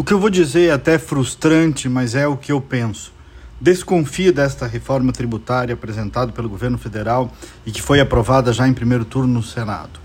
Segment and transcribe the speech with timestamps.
[0.00, 3.12] O que eu vou dizer é até frustrante, mas é o que eu penso.
[3.60, 7.30] Desconfio desta reforma tributária apresentada pelo governo federal
[7.66, 10.00] e que foi aprovada já em primeiro turno no Senado.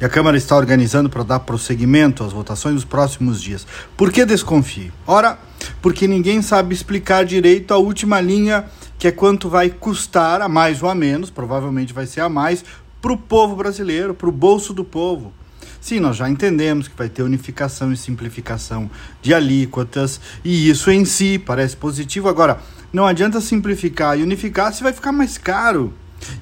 [0.00, 3.66] E a Câmara está organizando para dar prosseguimento às votações nos próximos dias.
[3.96, 4.92] Por que desconfio?
[5.04, 5.36] Ora,
[5.82, 8.66] porque ninguém sabe explicar direito a última linha,
[9.00, 12.64] que é quanto vai custar, a mais ou a menos, provavelmente vai ser a mais,
[13.02, 15.32] para o povo brasileiro, para o bolso do povo.
[15.80, 18.90] Sim, nós já entendemos que vai ter unificação e simplificação
[19.22, 22.28] de alíquotas, e isso em si parece positivo.
[22.28, 22.58] Agora,
[22.92, 25.92] não adianta simplificar e unificar se vai ficar mais caro.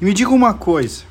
[0.01, 1.03] E me diga uma coisa: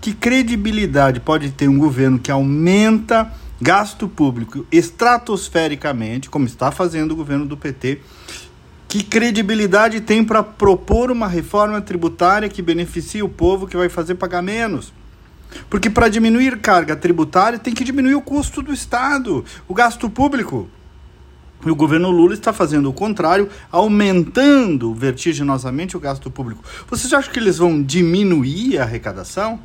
[0.00, 7.16] que credibilidade pode ter um governo que aumenta gasto público estratosfericamente, como está fazendo o
[7.16, 8.00] governo do PT?
[8.86, 14.14] Que credibilidade tem para propor uma reforma tributária que beneficie o povo, que vai fazer
[14.14, 14.92] pagar menos?
[15.70, 20.68] Porque para diminuir carga tributária tem que diminuir o custo do Estado, o gasto público.
[21.64, 26.62] E o governo Lula está fazendo o contrário, aumentando vertiginosamente o gasto público.
[26.88, 29.58] Vocês acham que eles vão diminuir a arrecadação?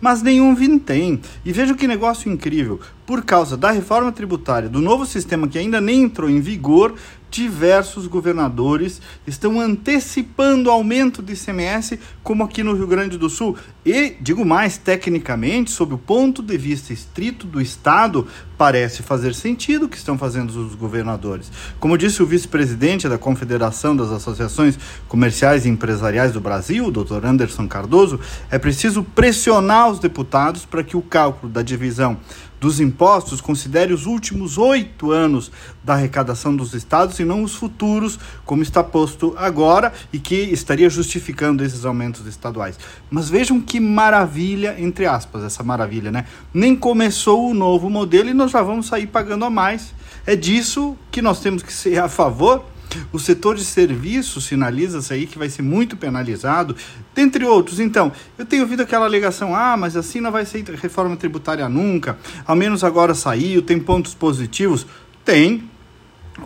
[0.00, 1.20] Mas nenhum vintém.
[1.44, 2.80] E veja que negócio incrível.
[3.10, 6.94] Por causa da reforma tributária, do novo sistema que ainda nem entrou em vigor,
[7.28, 13.56] diversos governadores estão antecipando aumento do ICMS, como aqui no Rio Grande do Sul.
[13.84, 18.26] E, digo mais, tecnicamente, sob o ponto de vista estrito do Estado,
[18.58, 21.50] parece fazer sentido o que estão fazendo os governadores.
[21.78, 27.24] Como disse o vice-presidente da Confederação das Associações Comerciais e Empresariais do Brasil, o Dr.
[27.24, 32.18] Anderson Cardoso, é preciso pressionar os deputados para que o cálculo da divisão
[32.60, 35.50] dos impostos considere os últimos oito anos
[35.82, 40.90] da arrecadação dos estados e não os futuros, como está posto agora e que estaria
[40.90, 42.78] justificando esses aumentos estaduais.
[43.10, 46.26] Mas vejam que maravilha, entre aspas, essa maravilha, né?
[46.52, 49.94] Nem começou o novo modelo e nós já vamos sair pagando a mais.
[50.26, 52.64] É disso que nós temos que ser a favor
[53.12, 56.76] o setor de serviços sinaliza-se aí que vai ser muito penalizado,
[57.14, 57.80] dentre outros.
[57.80, 62.18] Então, eu tenho ouvido aquela alegação: ah, mas assim não vai ser reforma tributária nunca,
[62.46, 64.86] ao menos agora saiu, tem pontos positivos.
[65.24, 65.68] Tem.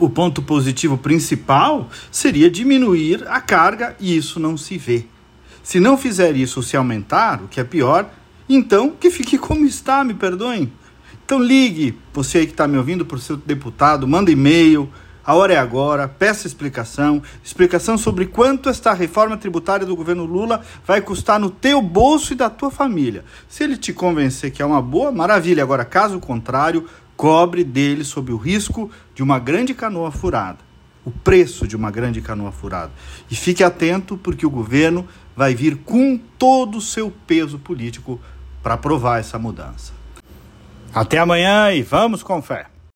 [0.01, 5.07] O ponto positivo principal seria diminuir a carga e isso não se vê.
[5.63, 8.11] Se não fizer isso se aumentar, o que é pior,
[8.49, 10.73] então que fique como está, me perdoem.
[11.25, 14.91] Então ligue, você aí que está me ouvindo, para o seu deputado, manda e-mail,
[15.27, 20.61] a hora é agora, peça explicação, explicação sobre quanto esta reforma tributária do governo Lula
[20.87, 23.25] vai custar no teu bolso e da tua família.
[23.49, 25.63] Se ele te convencer que é uma boa, maravilha.
[25.63, 26.87] Agora, caso contrário,
[27.17, 30.59] cobre dele sob o risco de uma grande canoa furada.
[31.07, 32.93] O preço de uma grande canoa furada.
[33.31, 38.21] E fique atento, porque o governo vai vir com todo o seu peso político
[38.63, 39.93] para aprovar essa mudança.
[40.95, 42.74] Até amanhã e vamos com fé.